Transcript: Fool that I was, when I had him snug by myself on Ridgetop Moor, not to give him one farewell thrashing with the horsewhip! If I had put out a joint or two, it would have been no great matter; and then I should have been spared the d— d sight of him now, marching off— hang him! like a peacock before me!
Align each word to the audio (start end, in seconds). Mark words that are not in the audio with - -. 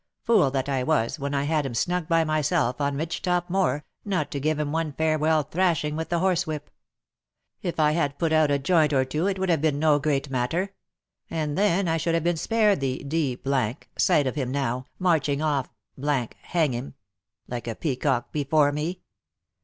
Fool 0.23 0.49
that 0.49 0.67
I 0.67 0.81
was, 0.81 1.19
when 1.19 1.35
I 1.35 1.43
had 1.43 1.63
him 1.63 1.75
snug 1.75 2.07
by 2.07 2.23
myself 2.23 2.81
on 2.81 2.97
Ridgetop 2.97 3.51
Moor, 3.51 3.85
not 4.03 4.31
to 4.31 4.39
give 4.39 4.57
him 4.57 4.71
one 4.71 4.93
farewell 4.93 5.43
thrashing 5.43 5.95
with 5.95 6.09
the 6.09 6.17
horsewhip! 6.17 6.71
If 7.61 7.79
I 7.79 7.91
had 7.91 8.17
put 8.17 8.33
out 8.33 8.49
a 8.49 8.57
joint 8.57 8.93
or 8.93 9.05
two, 9.05 9.27
it 9.27 9.37
would 9.37 9.49
have 9.49 9.61
been 9.61 9.77
no 9.77 9.99
great 9.99 10.31
matter; 10.31 10.73
and 11.29 11.55
then 11.55 11.87
I 11.87 11.97
should 11.97 12.15
have 12.15 12.23
been 12.23 12.35
spared 12.37 12.79
the 12.79 13.03
d— 13.03 13.35
d 13.43 13.75
sight 13.95 14.25
of 14.25 14.33
him 14.33 14.51
now, 14.51 14.87
marching 14.97 15.39
off— 15.39 15.69
hang 16.51 16.71
him! 16.73 16.95
like 17.47 17.67
a 17.67 17.75
peacock 17.75 18.31
before 18.31 18.71
me! 18.71 19.01